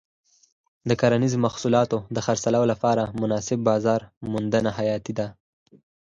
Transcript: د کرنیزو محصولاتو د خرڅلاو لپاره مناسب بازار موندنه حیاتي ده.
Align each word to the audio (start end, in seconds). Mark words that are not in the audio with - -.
د 0.89 0.91
کرنیزو 1.01 1.37
محصولاتو 1.45 1.97
د 2.15 2.17
خرڅلاو 2.25 2.69
لپاره 2.71 3.03
مناسب 3.21 3.59
بازار 3.69 4.01
موندنه 4.31 4.69
حیاتي 4.77 5.13
ده. 5.19 5.27